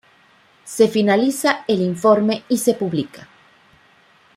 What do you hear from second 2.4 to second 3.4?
y se publica.